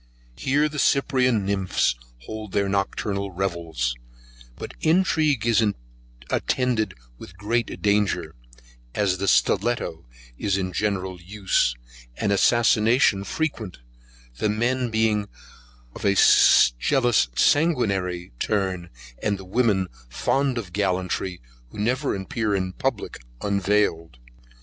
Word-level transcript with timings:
Here 0.35 0.67
the 0.67 0.79
cyprian 0.79 1.45
nymphs 1.45 1.93
hold 2.25 2.53
their 2.53 2.67
nocturnal 2.67 3.29
revels; 3.29 3.93
but 4.55 4.73
intrigue 4.81 5.45
is 5.45 5.63
attended 6.31 6.95
with 7.19 7.37
great 7.37 7.83
danger, 7.83 8.33
as 8.95 9.19
the 9.19 9.27
stilletto 9.27 10.07
is 10.39 10.57
in 10.57 10.73
general 10.73 11.21
use, 11.21 11.75
and 12.17 12.31
assassination 12.31 13.23
frequent, 13.23 13.77
the 14.37 14.49
men 14.49 14.89
being 14.89 15.27
of 15.93 16.03
a 16.03 16.15
jealous 16.79 17.27
sanguinary 17.35 18.31
turn, 18.39 18.89
and 19.21 19.37
the 19.37 19.45
women 19.45 19.87
fond 20.09 20.57
of 20.57 20.73
gallantry, 20.73 21.39
who 21.69 21.77
never 21.77 22.15
appear 22.15 22.55
in 22.55 22.73
public 22.73 23.19
unveiled. 23.41 24.17